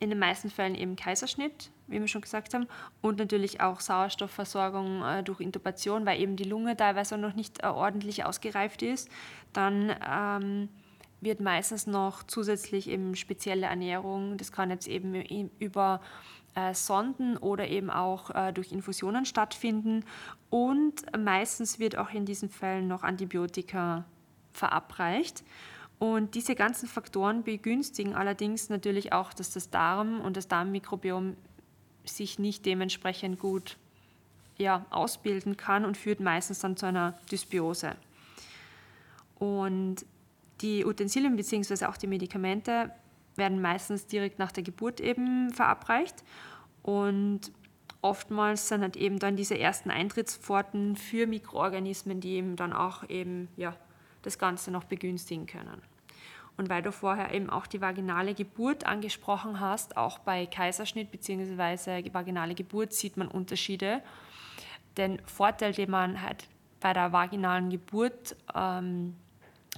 In 0.00 0.08
den 0.08 0.18
meisten 0.18 0.50
Fällen 0.50 0.74
eben 0.74 0.96
Kaiserschnitt, 0.96 1.70
wie 1.86 2.00
wir 2.00 2.08
schon 2.08 2.22
gesagt 2.22 2.54
haben, 2.54 2.66
und 3.02 3.18
natürlich 3.18 3.60
auch 3.60 3.80
Sauerstoffversorgung 3.80 5.02
äh, 5.02 5.22
durch 5.22 5.40
Intubation, 5.40 6.06
weil 6.06 6.20
eben 6.20 6.36
die 6.36 6.44
Lunge 6.44 6.76
teilweise 6.76 7.18
noch 7.18 7.34
nicht 7.34 7.62
äh, 7.62 7.66
ordentlich 7.66 8.24
ausgereift 8.24 8.82
ist. 8.82 9.10
Dann 9.52 9.94
ähm, 10.10 10.68
wird 11.20 11.40
meistens 11.40 11.86
noch 11.86 12.22
zusätzlich 12.22 12.88
eben 12.88 13.14
spezielle 13.14 13.66
Ernährung, 13.66 14.38
das 14.38 14.52
kann 14.52 14.70
jetzt 14.70 14.88
eben 14.88 15.50
über 15.58 16.00
äh, 16.54 16.74
Sonden 16.74 17.36
oder 17.36 17.68
eben 17.68 17.90
auch 17.90 18.30
äh, 18.30 18.52
durch 18.52 18.72
Infusionen 18.72 19.26
stattfinden. 19.26 20.04
Und 20.50 21.04
meistens 21.18 21.78
wird 21.78 21.96
auch 21.98 22.10
in 22.10 22.26
diesen 22.26 22.48
Fällen 22.48 22.88
noch 22.88 23.02
Antibiotika 23.02 24.04
verabreicht. 24.52 25.42
Und 25.98 26.34
diese 26.34 26.54
ganzen 26.54 26.88
Faktoren 26.88 27.44
begünstigen 27.44 28.14
allerdings 28.14 28.68
natürlich 28.68 29.12
auch, 29.12 29.32
dass 29.32 29.52
das 29.52 29.70
Darm 29.70 30.20
und 30.20 30.36
das 30.36 30.48
Darmmikrobiom 30.48 31.36
sich 32.04 32.38
nicht 32.38 32.66
dementsprechend 32.66 33.38
gut 33.38 33.76
ja, 34.58 34.84
ausbilden 34.90 35.56
kann 35.56 35.84
und 35.84 35.96
führt 35.96 36.20
meistens 36.20 36.60
dann 36.60 36.76
zu 36.76 36.86
einer 36.86 37.14
Dysbiose. 37.30 37.96
Und 39.38 40.04
die 40.60 40.84
Utensilien 40.84 41.36
bzw. 41.36 41.86
auch 41.86 41.96
die 41.96 42.06
Medikamente 42.06 42.90
werden 43.36 43.60
meistens 43.60 44.06
direkt 44.06 44.38
nach 44.38 44.52
der 44.52 44.62
Geburt 44.62 45.00
eben 45.00 45.50
verabreicht 45.52 46.24
und 46.82 47.52
oftmals 48.02 48.68
sind 48.68 48.82
halt 48.82 48.96
eben 48.96 49.18
dann 49.18 49.34
diese 49.34 49.58
ersten 49.58 49.90
Eintrittspforten 49.90 50.94
für 50.94 51.26
Mikroorganismen, 51.26 52.20
die 52.20 52.34
eben 52.34 52.54
dann 52.54 52.72
auch 52.74 53.08
eben 53.08 53.48
ja, 53.56 53.74
das 54.22 54.38
Ganze 54.38 54.70
noch 54.70 54.84
begünstigen 54.84 55.46
können. 55.46 55.80
Und 56.56 56.68
weil 56.68 56.82
du 56.82 56.92
vorher 56.92 57.32
eben 57.32 57.50
auch 57.50 57.66
die 57.66 57.80
vaginale 57.80 58.34
Geburt 58.34 58.86
angesprochen 58.86 59.58
hast, 59.58 59.96
auch 59.96 60.18
bei 60.18 60.46
Kaiserschnitt 60.46 61.10
bzw. 61.10 62.12
vaginale 62.12 62.54
Geburt 62.54 62.92
sieht 62.92 63.16
man 63.16 63.26
Unterschiede. 63.26 64.02
Den 64.96 65.20
Vorteil, 65.26 65.72
den 65.72 65.90
man 65.90 66.22
halt 66.22 66.46
bei 66.80 66.92
der 66.92 67.12
vaginalen 67.12 67.70
Geburt 67.70 68.36
ähm, 68.54 69.16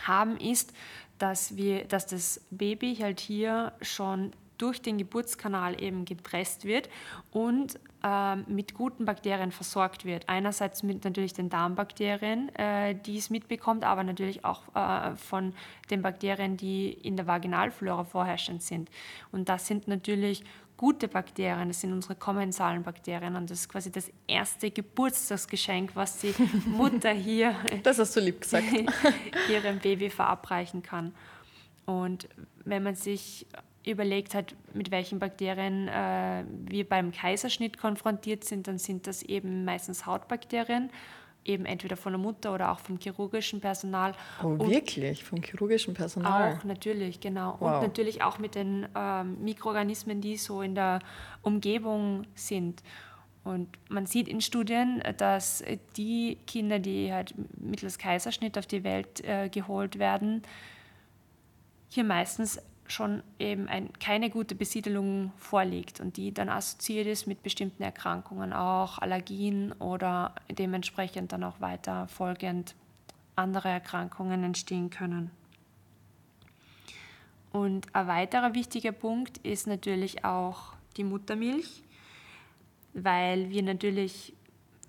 haben, 0.02 0.36
ist, 0.36 0.74
dass, 1.18 1.56
wir, 1.56 1.84
dass 1.84 2.06
das 2.06 2.40
Baby 2.50 2.96
halt 2.96 3.20
hier 3.20 3.72
schon 3.80 4.32
durch 4.58 4.80
den 4.80 4.98
Geburtskanal 4.98 5.80
eben 5.82 6.04
gepresst 6.04 6.64
wird 6.64 6.88
und 7.30 7.78
äh, 8.02 8.36
mit 8.36 8.74
guten 8.74 9.04
Bakterien 9.04 9.52
versorgt 9.52 10.04
wird. 10.04 10.28
Einerseits 10.28 10.82
mit 10.82 11.04
natürlich 11.04 11.32
den 11.32 11.48
Darmbakterien, 11.48 12.54
äh, 12.54 12.94
die 12.94 13.18
es 13.18 13.30
mitbekommt, 13.30 13.84
aber 13.84 14.02
natürlich 14.02 14.44
auch 14.44 14.62
äh, 14.74 15.14
von 15.16 15.52
den 15.90 16.02
Bakterien, 16.02 16.56
die 16.56 16.90
in 16.90 17.16
der 17.16 17.26
Vaginalflora 17.26 18.04
vorherrschend 18.04 18.62
sind. 18.62 18.90
Und 19.32 19.48
das 19.48 19.66
sind 19.66 19.88
natürlich 19.88 20.42
gute 20.76 21.08
Bakterien, 21.08 21.68
das 21.68 21.80
sind 21.80 21.92
unsere 21.92 22.14
kommensalen 22.14 22.82
Bakterien 22.82 23.36
und 23.36 23.50
das 23.50 23.60
ist 23.60 23.68
quasi 23.68 23.90
das 23.90 24.10
erste 24.26 24.70
Geburtstagsgeschenk, 24.70 25.94
was 25.94 26.18
die 26.18 26.34
Mutter 26.66 27.12
hier 27.12 27.54
das 27.82 27.98
hast 27.98 28.16
du 28.16 28.20
lieb 28.20 28.40
gesagt. 28.40 28.66
ihrem 29.50 29.78
Baby 29.78 30.10
verabreichen 30.10 30.82
kann. 30.82 31.14
Und 31.84 32.28
wenn 32.64 32.82
man 32.82 32.94
sich 32.94 33.46
überlegt 33.84 34.34
hat, 34.34 34.54
mit 34.74 34.90
welchen 34.90 35.18
Bakterien 35.18 35.88
äh, 35.88 36.44
wir 36.68 36.88
beim 36.88 37.12
Kaiserschnitt 37.12 37.78
konfrontiert 37.78 38.44
sind, 38.44 38.66
dann 38.66 38.78
sind 38.78 39.06
das 39.06 39.22
eben 39.22 39.64
meistens 39.64 40.04
Hautbakterien, 40.04 40.90
eben 41.48 41.66
entweder 41.66 41.96
von 41.96 42.12
der 42.12 42.20
Mutter 42.20 42.54
oder 42.54 42.72
auch 42.72 42.78
vom 42.78 42.98
chirurgischen 42.98 43.60
Personal. 43.60 44.12
Oh, 44.42 44.58
wirklich? 44.58 45.24
Vom 45.24 45.42
chirurgischen 45.42 45.94
Personal? 45.94 46.56
Auch, 46.56 46.64
natürlich, 46.64 47.20
genau. 47.20 47.56
Wow. 47.60 47.76
Und 47.76 47.82
natürlich 47.82 48.22
auch 48.22 48.38
mit 48.38 48.54
den 48.54 48.86
ähm, 48.94 49.42
Mikroorganismen, 49.42 50.20
die 50.20 50.36
so 50.36 50.62
in 50.62 50.74
der 50.74 51.00
Umgebung 51.42 52.24
sind. 52.34 52.82
Und 53.44 53.68
man 53.88 54.06
sieht 54.06 54.26
in 54.26 54.40
Studien, 54.40 55.02
dass 55.18 55.62
die 55.96 56.38
Kinder, 56.48 56.80
die 56.80 57.12
halt 57.12 57.34
mittels 57.56 57.96
Kaiserschnitt 57.96 58.58
auf 58.58 58.66
die 58.66 58.82
Welt 58.82 59.22
äh, 59.24 59.48
geholt 59.48 60.00
werden, 60.00 60.42
hier 61.88 62.02
meistens 62.02 62.60
schon 62.92 63.22
eben 63.38 63.68
ein, 63.68 63.92
keine 63.98 64.30
gute 64.30 64.54
Besiedelung 64.54 65.32
vorliegt 65.36 66.00
und 66.00 66.16
die 66.16 66.32
dann 66.32 66.48
assoziiert 66.48 67.06
ist 67.06 67.26
mit 67.26 67.42
bestimmten 67.42 67.82
Erkrankungen, 67.82 68.52
auch 68.52 68.98
Allergien 68.98 69.72
oder 69.72 70.34
dementsprechend 70.50 71.32
dann 71.32 71.44
auch 71.44 71.60
weiter 71.60 72.08
folgend 72.08 72.74
andere 73.34 73.68
Erkrankungen 73.68 74.44
entstehen 74.44 74.90
können. 74.90 75.30
Und 77.52 77.94
ein 77.94 78.06
weiterer 78.06 78.54
wichtiger 78.54 78.92
Punkt 78.92 79.38
ist 79.38 79.66
natürlich 79.66 80.24
auch 80.24 80.74
die 80.96 81.04
Muttermilch, 81.04 81.82
weil 82.92 83.50
wir 83.50 83.62
natürlich 83.62 84.34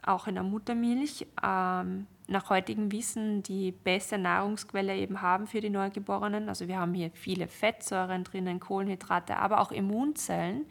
auch 0.01 0.27
in 0.27 0.36
der 0.36 0.44
Muttermilch 0.44 1.27
ähm, 1.44 2.08
nach 2.27 2.50
heutigem 2.50 2.91
Wissen 2.91 3.41
die 3.43 3.72
beste 3.72 4.17
Nahrungsquelle 4.17 4.96
eben 4.96 5.22
haben 5.22 5.48
für 5.48 5.62
die 5.62 5.69
Neugeborenen. 5.69 6.50
Also 6.50 6.67
wir 6.67 6.77
haben 6.77 6.93
hier 6.93 7.10
viele 7.13 7.48
Fettsäuren 7.48 8.24
drinnen, 8.24 8.60
Kohlenhydrate, 8.60 9.38
aber 9.38 9.62
auch 9.62 9.72
Immunzellen, 9.72 10.65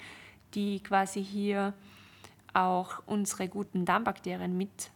die 0.55 0.83
quasi 0.83 1.25
hier 1.25 1.73
auch 2.53 3.03
unsere 3.07 3.49
guten 3.49 3.85
Darmbakterien 3.85 4.57
mit 4.57 4.91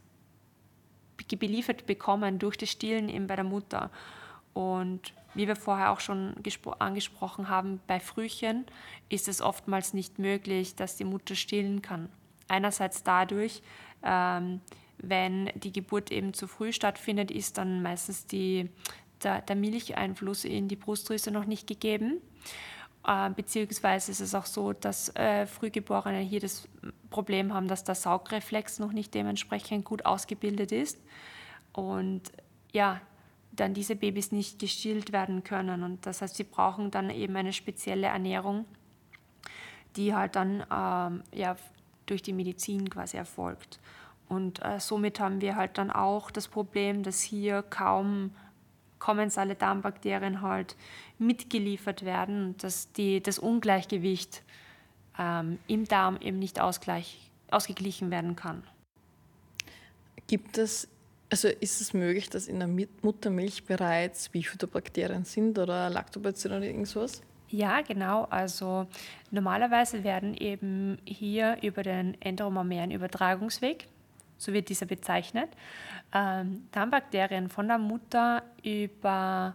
beliefert 1.38 1.86
bekommen 1.86 2.40
durch 2.40 2.56
das 2.56 2.70
Stillen 2.70 3.08
eben 3.08 3.28
bei 3.28 3.36
der 3.36 3.44
Mutter. 3.44 3.90
Und 4.52 5.14
wie 5.34 5.46
wir 5.46 5.54
vorher 5.54 5.92
auch 5.92 6.00
schon 6.00 6.34
angesprochen 6.80 7.48
haben, 7.48 7.80
bei 7.86 8.00
Frühchen 8.00 8.66
ist 9.08 9.28
es 9.28 9.40
oftmals 9.40 9.94
nicht 9.94 10.18
möglich, 10.18 10.74
dass 10.74 10.96
die 10.96 11.04
Mutter 11.04 11.36
stillen 11.36 11.82
kann. 11.82 12.08
Einerseits 12.48 13.04
dadurch, 13.04 13.62
ähm, 14.02 14.60
wenn 15.02 15.50
die 15.54 15.72
Geburt 15.72 16.10
eben 16.10 16.34
zu 16.34 16.46
früh 16.46 16.72
stattfindet, 16.72 17.30
ist 17.30 17.58
dann 17.58 17.82
meistens 17.82 18.26
die, 18.26 18.70
der, 19.22 19.42
der 19.42 19.56
Milcheinfluss 19.56 20.44
in 20.44 20.68
die 20.68 20.76
Brustdrüse 20.76 21.30
noch 21.30 21.46
nicht 21.46 21.66
gegeben. 21.66 22.20
Äh, 23.06 23.30
beziehungsweise 23.30 24.12
ist 24.12 24.20
es 24.20 24.34
auch 24.34 24.46
so, 24.46 24.72
dass 24.72 25.14
äh, 25.16 25.46
Frühgeborene 25.46 26.20
hier 26.20 26.40
das 26.40 26.68
Problem 27.08 27.54
haben, 27.54 27.68
dass 27.68 27.84
der 27.84 27.94
Saugreflex 27.94 28.78
noch 28.78 28.92
nicht 28.92 29.14
dementsprechend 29.14 29.84
gut 29.84 30.04
ausgebildet 30.04 30.72
ist. 30.72 30.98
Und 31.72 32.22
ja, 32.72 33.00
dann 33.52 33.74
diese 33.74 33.96
Babys 33.96 34.32
nicht 34.32 34.58
gestillt 34.58 35.12
werden 35.12 35.44
können. 35.44 35.82
Und 35.82 36.06
das 36.06 36.22
heißt, 36.22 36.36
sie 36.36 36.44
brauchen 36.44 36.90
dann 36.90 37.10
eben 37.10 37.36
eine 37.36 37.52
spezielle 37.52 38.08
Ernährung, 38.08 38.64
die 39.96 40.14
halt 40.14 40.36
dann 40.36 40.64
ähm, 40.70 41.22
ja, 41.34 41.56
durch 42.06 42.22
die 42.22 42.32
Medizin 42.32 42.88
quasi 42.88 43.16
erfolgt. 43.16 43.80
Und 44.30 44.64
äh, 44.64 44.78
somit 44.78 45.18
haben 45.18 45.40
wir 45.40 45.56
halt 45.56 45.76
dann 45.76 45.90
auch 45.90 46.30
das 46.30 46.46
Problem, 46.46 47.02
dass 47.02 47.20
hier 47.20 47.62
kaum 47.62 48.30
kommensale 49.00 49.56
Darmbakterien 49.56 50.40
halt 50.40 50.76
mitgeliefert 51.18 52.04
werden 52.04 52.44
und 52.44 52.62
dass 52.62 52.92
die, 52.92 53.20
das 53.20 53.40
Ungleichgewicht 53.40 54.42
ähm, 55.18 55.58
im 55.66 55.86
Darm 55.86 56.16
eben 56.20 56.38
nicht 56.38 56.60
ausgleich, 56.60 57.30
ausgeglichen 57.50 58.12
werden 58.12 58.36
kann. 58.36 58.62
Gibt 60.28 60.58
es, 60.58 60.86
also 61.28 61.48
ist 61.48 61.80
es 61.80 61.92
möglich, 61.92 62.30
dass 62.30 62.46
in 62.46 62.60
der 62.60 62.68
Muttermilch 63.02 63.64
bereits 63.64 64.28
Bifidobakterien 64.28 65.24
sind 65.24 65.58
oder 65.58 65.90
Lactobacillen 65.90 66.58
oder 66.58 66.66
irgendwas? 66.66 67.22
Ja, 67.48 67.80
genau. 67.80 68.28
Also 68.30 68.86
normalerweise 69.32 70.04
werden 70.04 70.36
eben 70.36 70.98
hier 71.04 71.58
über 71.62 71.82
den 71.82 72.20
enteromamären 72.20 72.92
Übertragungsweg 72.92 73.88
so 74.40 74.52
wird 74.52 74.70
dieser 74.70 74.86
bezeichnet, 74.86 75.50
ähm, 76.12 76.66
Darmbakterien 76.72 77.48
von 77.48 77.68
der 77.68 77.78
Mutter 77.78 78.42
über 78.64 79.54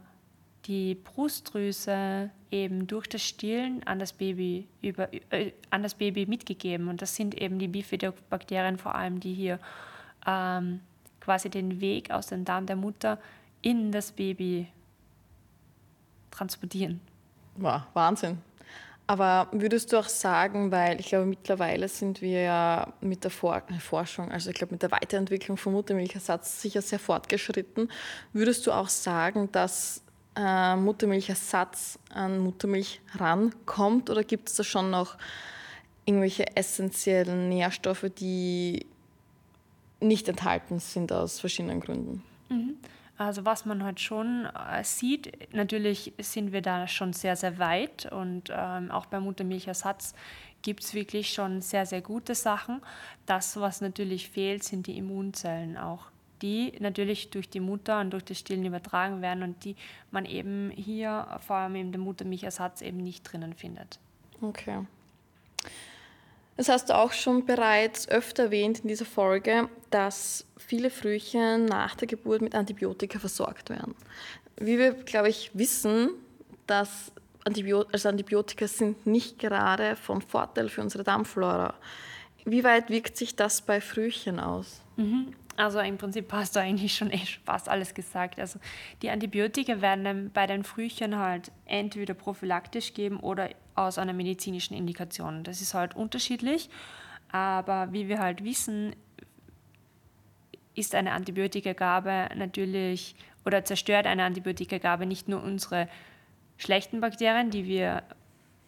die 0.66 0.96
Brustdrüse 0.96 2.30
eben 2.52 2.88
durch 2.88 3.08
das 3.08 3.24
Stillen 3.24 3.84
an 3.86 4.00
das 4.00 4.14
Baby, 4.14 4.68
über, 4.82 5.12
äh, 5.32 5.52
an 5.72 5.84
das 5.84 5.96
Baby 5.96 6.28
mitgegeben. 6.28 6.88
Und 6.88 7.02
das 7.02 7.16
sind 7.16 7.36
eben 7.36 7.60
die 7.60 7.68
Bifidobakterien 7.68 8.78
vor 8.78 8.96
allem, 8.96 9.20
die 9.20 9.34
hier 9.34 9.60
ähm, 10.26 10.82
quasi 11.20 11.50
den 11.50 11.82
Weg 11.82 12.12
aus 12.12 12.28
dem 12.28 12.46
Darm 12.46 12.68
der 12.68 12.76
Mutter 12.76 13.20
in 13.62 13.92
das 13.92 14.12
Baby 14.12 14.68
transportieren. 16.30 17.02
Wow, 17.56 17.82
Wahnsinn. 17.94 18.38
Aber 19.08 19.50
würdest 19.52 19.94
du 19.94 19.98
auch 19.98 20.10
sagen, 20.10 20.72
weil 20.72 21.00
ich 21.00 21.08
glaube, 21.08 21.26
mittlerweile 21.26 21.88
sind 21.88 22.22
wir 22.22 22.42
ja 22.42 22.94
mit 23.02 23.24
der 23.24 23.32
Forschung, 23.32 24.32
also 24.32 24.50
ich 24.50 24.56
glaube 24.56 24.74
mit 24.74 24.82
der 24.82 24.92
Weiterentwicklung 24.92 25.58
von 25.58 25.74
Muttermilchersatz 25.74 26.62
sicher 26.62 26.82
sehr 26.82 26.98
fortgeschritten, 26.98 27.92
würdest 28.34 28.66
du 28.66 28.72
auch 28.72 28.90
sagen, 28.90 29.52
dass 29.52 30.02
äh, 30.36 30.76
Muttermilchersatz 30.76 32.00
an 32.10 32.40
Muttermilch 32.40 33.00
rankommt 33.14 34.10
oder 34.10 34.24
gibt 34.24 34.50
es 34.50 34.56
da 34.56 34.64
schon 34.64 34.90
noch 34.90 35.18
irgendwelche 36.06 36.56
essentiellen 36.58 37.50
Nährstoffe, 37.50 38.06
die 38.18 38.88
nicht 40.00 40.28
enthalten 40.28 40.80
sind 40.80 41.12
aus 41.12 41.40
verschiedenen 41.40 41.80
Gründen? 41.80 42.24
Mhm. 42.50 42.78
Also 43.18 43.46
was 43.46 43.66
man 43.66 43.84
halt 43.84 44.00
schon 44.00 44.46
äh, 44.46 44.84
sieht, 44.84 45.54
natürlich 45.54 46.14
sind 46.20 46.52
wir 46.52 46.62
da 46.62 46.88
schon 46.88 47.14
sehr, 47.14 47.36
sehr 47.36 47.58
weit 47.60 48.12
und 48.12 48.52
ähm, 48.54 48.92
auch 48.92 49.06
beim 49.06 49.24
Muttermilchersatz 49.24 50.14
gibt 50.62 50.84
es 50.84 50.94
wirklich 50.94 51.32
schon 51.32 51.62
sehr, 51.62 51.86
sehr 51.86 52.02
gute 52.02 52.36
Sachen. 52.36 52.82
Das, 53.26 53.60
was 53.60 53.80
natürlich 53.82 54.30
fehlt, 54.30 54.64
sind 54.64 54.88
die 54.88 54.98
Immunzellen 54.98 55.78
auch, 55.78 56.08
die 56.42 56.74
natürlich 56.80 57.30
durch 57.30 57.50
die 57.50 57.62
Mutter 57.62 58.02
und 58.02 58.12
durch 58.12 58.26
das 58.26 58.40
Stillen 58.40 58.66
übertragen 58.66 59.22
werden 59.22 59.44
und 59.44 59.64
die 59.64 59.76
man 60.12 60.26
eben 60.26 60.72
hier, 60.72 61.40
vor 61.40 61.58
allem 61.58 61.76
im 61.76 61.92
Muttermilchersatz, 61.92 62.82
eben 62.82 62.98
nicht 62.98 63.24
drinnen 63.24 63.54
findet. 63.54 64.00
Okay. 64.42 64.80
Das 66.58 66.70
hast 66.70 66.90
du 66.90 66.96
auch 66.96 67.12
schon 67.12 67.46
bereits 67.46 68.08
öfter 68.08 68.44
erwähnt 68.44 68.80
in 68.80 68.88
dieser 68.88 69.06
Folge, 69.06 69.70
dass 69.90 70.46
viele 70.58 70.90
Frühchen 70.90 71.66
nach 71.66 71.96
der 71.96 72.08
Geburt 72.08 72.42
mit 72.42 72.56
Antibiotika 72.56 73.20
versorgt 73.20 73.70
werden. 73.70 73.94
Wie 74.58 74.78
wir, 74.78 74.94
glaube 74.94 75.30
ich, 75.30 75.52
wissen, 75.54 76.12
dass 76.66 77.12
Antibiotika, 77.44 77.92
also 77.92 78.10
Antibiotika 78.10 78.68
sind 78.68 79.06
nicht 79.06 79.38
gerade 79.38 79.96
von 79.98 80.22
Vorteil 80.22 80.70
für 80.70 80.82
unsere 80.82 81.04
Darmflora. 81.04 81.74
Wie 82.46 82.64
weit 82.64 82.90
wirkt 82.90 83.18
sich 83.18 83.36
das 83.36 83.62
bei 83.62 83.82
Frühchen 83.82 84.40
aus? 84.40 84.82
Mhm. 84.96 85.34
Also 85.58 85.80
im 85.80 85.98
Prinzip 85.98 86.32
hast 86.34 86.56
du 86.56 86.60
eigentlich 86.60 86.96
schon 86.96 87.12
echt 87.12 87.40
fast 87.46 87.70
alles 87.70 87.94
gesagt. 87.94 88.40
Also 88.40 88.60
die 89.02 89.10
Antibiotika 89.10 89.82
werden 89.82 90.32
bei 90.34 90.48
den 90.48 90.64
Frühchen 90.64 91.18
halt 91.18 91.52
entweder 91.66 92.14
prophylaktisch 92.14 92.94
geben 92.94 93.20
oder 93.20 93.50
aus 93.74 93.98
einer 93.98 94.14
medizinischen 94.14 94.76
Indikation. 94.76 95.44
Das 95.44 95.62
ist 95.62 95.74
halt 95.74 95.96
unterschiedlich, 95.96 96.70
aber 97.32 97.94
wie 97.94 98.08
wir 98.08 98.20
halt 98.20 98.44
wissen, 98.44 98.96
ist 100.76 100.94
eine 100.94 101.14
Antibiotikagabe 101.14 102.30
natürlich 102.36 103.16
oder 103.46 103.64
zerstört 103.64 104.08
eine 104.08 104.26
Antibiotikagabe 104.26 105.06
nicht 105.06 105.30
nur 105.30 105.42
unsere 105.42 105.88
schlechten 106.58 107.00
Bakterien, 107.00 107.50
die 107.50 107.66
wir 107.66 108.04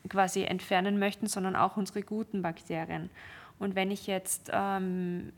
quasi 0.07 0.43
entfernen 0.43 0.99
möchten, 0.99 1.27
sondern 1.27 1.57
auch 1.57 1.75
unsere 1.75 2.01
guten 2.01 2.41
Bakterien. 2.41 3.09
Und 3.59 3.75
wenn 3.75 3.91
ich 3.91 4.07
jetzt 4.07 4.51
ähm, 4.53 5.33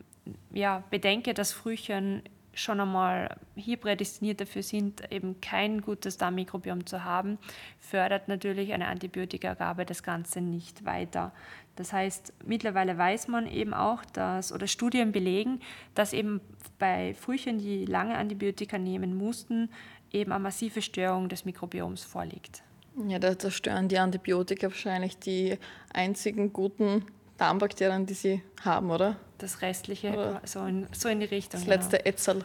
ja, 0.52 0.82
bedenke, 0.90 1.34
dass 1.34 1.52
Frühchen 1.52 2.22
schon 2.52 2.80
einmal 2.80 3.36
hier 3.54 3.76
prädestiniert 3.76 4.40
dafür 4.40 4.62
sind, 4.62 5.10
eben 5.12 5.40
kein 5.40 5.80
gutes 5.80 6.18
Darmmikrobiom 6.18 6.84
zu 6.86 7.04
haben, 7.04 7.38
fördert 7.78 8.28
natürlich 8.28 8.72
eine 8.72 8.88
Antibiotikagabe 8.88 9.86
das 9.86 10.02
Ganze 10.02 10.40
nicht 10.40 10.84
weiter. 10.84 11.32
Das 11.76 11.92
heißt, 11.92 12.34
mittlerweile 12.44 12.98
weiß 12.98 13.28
man 13.28 13.46
eben 13.46 13.72
auch, 13.72 14.04
dass, 14.04 14.52
oder 14.52 14.66
Studien 14.66 15.12
belegen, 15.12 15.60
dass 15.94 16.12
eben 16.12 16.40
bei 16.78 17.14
Frühchen, 17.14 17.58
die 17.58 17.84
lange 17.84 18.16
Antibiotika 18.16 18.78
nehmen 18.78 19.16
mussten, 19.16 19.70
eben 20.12 20.32
eine 20.32 20.42
massive 20.42 20.82
Störung 20.82 21.28
des 21.28 21.44
Mikrobioms 21.44 22.02
vorliegt. 22.02 22.62
Ja, 23.06 23.18
da 23.18 23.38
zerstören 23.38 23.88
die 23.88 23.98
Antibiotika 23.98 24.66
wahrscheinlich 24.66 25.16
die 25.18 25.58
einzigen 25.94 26.52
guten 26.52 27.06
Darmbakterien, 27.40 28.04
die 28.04 28.14
sie 28.14 28.42
haben, 28.62 28.90
oder? 28.90 29.16
Das 29.38 29.62
restliche, 29.62 30.40
so 30.44 30.64
in, 30.66 30.86
so 30.92 31.08
in 31.08 31.20
die 31.20 31.26
Richtung. 31.26 31.60
Das 31.60 31.66
letzte 31.66 31.96
genau. 31.96 32.08
Ätzel. 32.10 32.44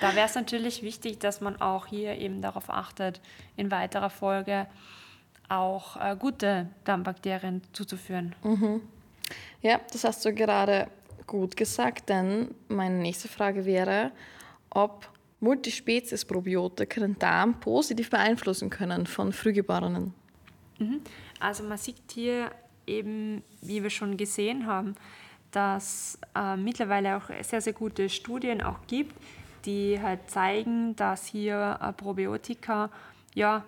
Da 0.00 0.14
wäre 0.14 0.26
es 0.26 0.36
natürlich 0.36 0.82
wichtig, 0.82 1.18
dass 1.18 1.40
man 1.40 1.60
auch 1.60 1.86
hier 1.86 2.16
eben 2.16 2.40
darauf 2.40 2.70
achtet, 2.70 3.20
in 3.56 3.72
weiterer 3.72 4.10
Folge 4.10 4.68
auch 5.48 5.96
äh, 5.96 6.14
gute 6.16 6.68
Darmbakterien 6.84 7.62
zuzuführen. 7.72 8.36
Mhm. 8.44 8.82
Ja, 9.60 9.80
das 9.92 10.04
hast 10.04 10.24
du 10.24 10.32
gerade 10.32 10.88
gut 11.26 11.56
gesagt, 11.56 12.08
denn 12.08 12.54
meine 12.68 12.98
nächste 12.98 13.26
Frage 13.26 13.64
wäre, 13.64 14.12
ob 14.70 15.10
Multispezies-Probiotika 15.40 17.00
den 17.00 17.18
Darm 17.18 17.58
positiv 17.58 18.10
beeinflussen 18.10 18.70
können 18.70 19.06
von 19.06 19.32
Frühgeborenen. 19.32 20.14
Mhm. 20.78 21.00
Also 21.40 21.64
man 21.64 21.78
sieht 21.78 21.96
hier 22.12 22.52
eben, 22.88 23.42
wie 23.60 23.82
wir 23.82 23.90
schon 23.90 24.16
gesehen 24.16 24.66
haben, 24.66 24.94
dass 25.50 26.18
äh, 26.34 26.56
mittlerweile 26.56 27.16
auch 27.16 27.30
sehr, 27.42 27.60
sehr 27.60 27.72
gute 27.72 28.08
Studien 28.08 28.62
auch 28.62 28.78
gibt, 28.86 29.14
die 29.64 30.00
halt 30.00 30.30
zeigen, 30.30 30.94
dass 30.96 31.26
hier 31.26 31.78
äh, 31.80 31.92
Probiotika 31.92 32.90
ja 33.34 33.64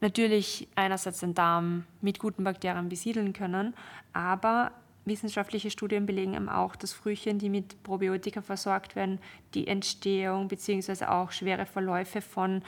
natürlich 0.00 0.68
einerseits 0.74 1.20
den 1.20 1.34
Darm 1.34 1.84
mit 2.00 2.18
guten 2.18 2.44
Bakterien 2.44 2.88
besiedeln 2.88 3.32
können, 3.32 3.74
aber 4.12 4.72
wissenschaftliche 5.06 5.70
Studien 5.70 6.04
belegen 6.04 6.34
eben 6.34 6.48
auch, 6.48 6.76
dass 6.76 6.92
Frühchen, 6.92 7.38
die 7.38 7.48
mit 7.48 7.82
Probiotika 7.84 8.42
versorgt 8.42 8.96
werden, 8.96 9.20
die 9.54 9.66
Entstehung 9.68 10.48
bzw. 10.48 11.06
auch 11.06 11.30
schwere 11.30 11.64
Verläufe 11.64 12.20
von 12.20 12.62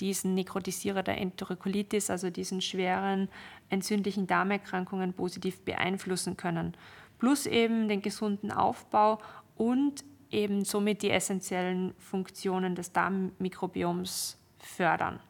diesen 0.00 0.34
Nekrotisierer 0.34 1.02
der 1.02 1.18
Enterokolitis, 1.18 2.10
also 2.10 2.30
diesen 2.30 2.60
schweren 2.60 3.28
entzündlichen 3.68 4.26
Darmerkrankungen 4.26 5.12
positiv 5.12 5.60
beeinflussen 5.62 6.36
können. 6.36 6.76
Plus 7.18 7.46
eben 7.46 7.88
den 7.88 8.02
gesunden 8.02 8.50
Aufbau 8.50 9.18
und 9.56 10.04
eben 10.30 10.64
somit 10.64 11.02
die 11.02 11.10
essentiellen 11.10 11.94
Funktionen 11.98 12.74
des 12.74 12.92
Darmmikrobioms 12.92 14.36
fördern 14.58 15.20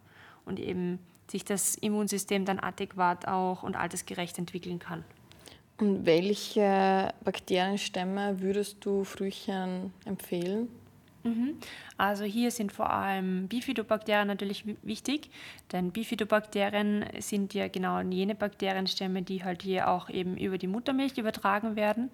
und 0.45 0.59
eben 0.59 0.99
sich 1.31 1.45
das 1.45 1.75
Immunsystem 1.77 2.45
dann 2.45 2.59
adäquat 2.59 3.27
auch 3.29 3.63
und 3.63 3.77
altersgerecht 3.77 4.39
entwickeln 4.39 4.79
kann. 4.79 5.05
Und 5.79 6.07
welche 6.07 7.13
Bakterienstämme 7.25 8.41
würdest 8.41 8.85
du 8.85 9.05
Frühchen 9.05 9.93
empfehlen? 10.05 10.69
Mhm. 11.25 11.57
Also 11.97 12.25
hier 12.25 12.51
sind 12.51 12.71
vor 12.71 12.91
allem 12.91 13.49
Bifidobakterien 13.49 14.29
natürlich 14.29 14.65
wichtig, 14.83 15.31
denn 15.73 15.91
Bifidobakterien 15.91 17.07
sind 17.19 17.55
ja 17.55 17.69
genau 17.69 18.01
jene 18.01 18.35
Bakterienstämme, 18.35 19.23
die 19.23 19.43
halt 19.43 19.63
hier 19.63 19.89
auch 19.89 20.11
eben 20.11 20.37
über 20.37 20.59
die 20.59 20.67
Muttermilch 20.67 21.17
übertragen 21.17 21.77
werden. 21.77 22.11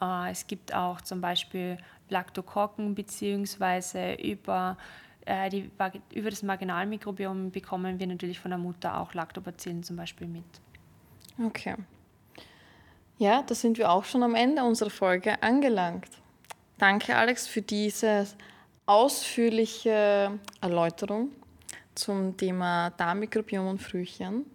Äh, 0.00 0.30
es 0.30 0.46
gibt 0.46 0.74
auch 0.74 1.02
zum 1.02 1.20
Beispiel 1.20 1.76
Lactokokken 2.08 2.94
beziehungsweise 2.94 4.14
über, 4.14 4.78
äh, 5.26 5.50
die, 5.50 5.70
über 6.14 6.30
das 6.30 6.42
Marginalmikrobiom 6.42 7.50
bekommen 7.50 8.00
wir 8.00 8.06
natürlich 8.06 8.40
von 8.40 8.50
der 8.50 8.58
Mutter 8.58 8.98
auch 8.98 9.12
Lactobacillen 9.12 9.82
zum 9.82 9.96
Beispiel 9.96 10.26
mit. 10.26 10.44
Okay. 11.38 11.74
Ja, 13.18 13.42
da 13.42 13.54
sind 13.54 13.78
wir 13.78 13.90
auch 13.90 14.04
schon 14.04 14.22
am 14.22 14.34
Ende 14.34 14.62
unserer 14.62 14.90
Folge 14.90 15.42
angelangt. 15.42 16.08
Danke, 16.78 17.16
Alex, 17.16 17.48
für 17.48 17.60
diese 17.60 18.24
ausführliche 18.86 20.38
Erläuterung 20.60 21.32
zum 21.96 22.36
Thema 22.36 22.90
Darmmikrobiom 22.90 23.66
und 23.66 23.82
Frühchen. 23.82 24.46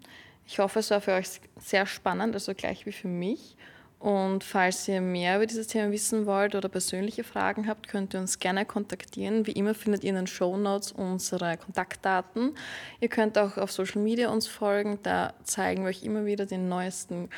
Ich 0.48 0.58
hoffe, 0.58 0.80
es 0.80 0.90
war 0.90 1.02
für 1.02 1.12
euch 1.12 1.42
sehr 1.60 1.86
spannend, 1.86 2.34
also 2.34 2.54
gleich 2.54 2.86
wie 2.86 2.94
für 2.94 3.10
mich. 3.10 3.58
Und 4.00 4.46
falls 4.46 4.88
ihr 4.88 5.02
mehr 5.02 5.36
über 5.36 5.48
dieses 5.48 5.68
Thema 5.68 5.92
wissen 5.92 6.26
wollt 6.26 6.56
oder 6.56 6.70
persönliche 6.70 7.26
Fragen 7.26 7.68
habt, 7.68 7.90
könnt 7.90 8.14
ihr 8.14 8.22
uns 8.22 8.40
gerne 8.40 8.66
kontaktieren. 8.66 9.46
Wie 9.46 9.52
immer 9.52 9.76
findet 9.76 10.06
ihr 10.06 10.12
in 10.12 10.16
den 10.16 10.28
Show 10.28 10.56
Notes 10.56 10.94
unsere 10.94 11.58
Kontaktdaten. 11.58 12.56
Ihr 13.02 13.10
könnt 13.10 13.38
auch 13.38 13.58
auf 13.58 13.72
Social 13.72 14.02
Media 14.02 14.30
uns 14.30 14.48
folgen, 14.48 15.00
da 15.04 15.34
zeigen 15.44 15.84
wir 15.84 15.90
euch 15.90 16.04
immer 16.04 16.26
wieder 16.26 16.46
den 16.46 16.70
neuesten 16.70 17.30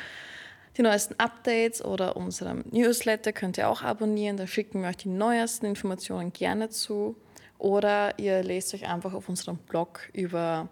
die 0.76 0.82
neuesten 0.82 1.18
Updates 1.18 1.84
oder 1.84 2.16
unserem 2.16 2.64
Newsletter 2.70 3.32
könnt 3.32 3.56
ihr 3.56 3.68
auch 3.68 3.82
abonnieren. 3.82 4.36
Da 4.36 4.46
schicken 4.46 4.82
wir 4.82 4.88
euch 4.88 4.98
die 4.98 5.08
neuesten 5.08 5.66
Informationen 5.66 6.32
gerne 6.32 6.68
zu. 6.68 7.16
Oder 7.58 8.18
ihr 8.18 8.42
lest 8.42 8.74
euch 8.74 8.86
einfach 8.86 9.14
auf 9.14 9.28
unserem 9.28 9.56
Blog 9.56 10.10
über, 10.12 10.68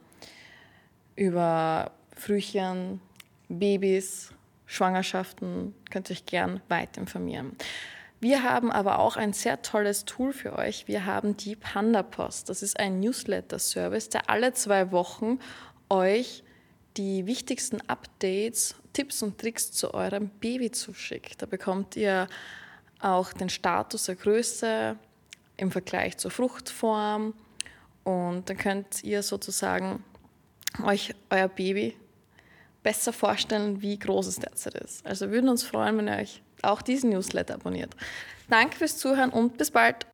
über 1.16 1.92
Frühchen, 2.14 3.00
Babys, 3.48 4.30
Schwangerschaften. 4.66 5.74
Könnt 5.90 6.10
ihr 6.10 6.16
euch 6.16 6.26
gern 6.26 6.60
weiter 6.68 7.00
informieren. 7.00 7.56
Wir 8.20 8.42
haben 8.42 8.70
aber 8.70 8.98
auch 8.98 9.16
ein 9.16 9.32
sehr 9.32 9.62
tolles 9.62 10.04
Tool 10.04 10.32
für 10.32 10.56
euch. 10.56 10.88
Wir 10.88 11.06
haben 11.06 11.36
die 11.36 11.56
Panda 11.56 12.02
Post. 12.02 12.48
Das 12.48 12.62
ist 12.62 12.78
ein 12.78 13.00
Newsletter-Service, 13.00 14.10
der 14.10 14.30
alle 14.30 14.52
zwei 14.52 14.92
Wochen 14.92 15.38
euch 15.88 16.42
die 16.96 17.26
wichtigsten 17.26 17.80
Updates, 17.88 18.76
Tipps 18.94 19.22
und 19.22 19.38
Tricks 19.38 19.70
zu 19.70 19.92
eurem 19.92 20.30
Baby 20.40 20.70
zuschickt. 20.70 21.42
Da 21.42 21.46
bekommt 21.46 21.96
ihr 21.96 22.28
auch 23.00 23.34
den 23.34 23.50
Status 23.50 24.04
der 24.04 24.14
Größe 24.14 24.96
im 25.58 25.70
Vergleich 25.70 26.16
zur 26.16 26.30
Fruchtform 26.30 27.34
und 28.04 28.48
dann 28.48 28.56
könnt 28.56 29.04
ihr 29.04 29.22
sozusagen 29.22 30.02
euch 30.82 31.14
euer 31.30 31.48
Baby 31.48 31.96
besser 32.82 33.12
vorstellen, 33.12 33.82
wie 33.82 33.98
groß 33.98 34.26
es 34.26 34.36
derzeit 34.36 34.74
ist. 34.74 35.04
Also 35.04 35.30
würden 35.30 35.48
uns 35.48 35.64
freuen, 35.64 35.98
wenn 35.98 36.08
ihr 36.08 36.16
euch 36.16 36.42
auch 36.62 36.82
diesen 36.82 37.10
Newsletter 37.10 37.54
abonniert. 37.54 37.94
Danke 38.48 38.76
fürs 38.76 38.98
Zuhören 38.98 39.30
und 39.30 39.58
bis 39.58 39.70
bald. 39.70 40.06